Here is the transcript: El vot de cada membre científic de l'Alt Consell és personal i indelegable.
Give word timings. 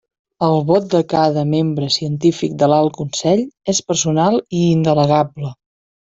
El 0.45 0.55
vot 0.67 0.85
de 0.93 0.99
cada 1.09 1.41
membre 1.49 1.89
científic 1.95 2.55
de 2.63 2.69
l'Alt 2.71 2.95
Consell 3.01 3.43
és 3.75 3.83
personal 3.91 4.39
i 4.61 4.63
indelegable. 4.71 5.51